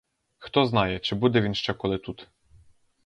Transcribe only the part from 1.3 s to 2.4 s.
він ще коли тут.